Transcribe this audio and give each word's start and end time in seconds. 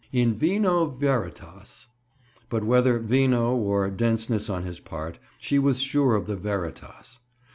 In 0.11 0.33
"vino 0.33 0.87
veritas"! 0.87 1.85
But 2.49 2.63
whether 2.63 2.97
"vino," 2.97 3.55
or 3.55 3.87
denseness 3.91 4.49
on 4.49 4.63
his 4.63 4.79
part, 4.79 5.19
she 5.37 5.59
was 5.59 5.79
sure 5.79 6.15
of 6.15 6.25
the 6.25 6.37
"veritas." 6.37 7.19